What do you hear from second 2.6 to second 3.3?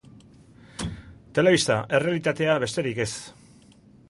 besterik ez.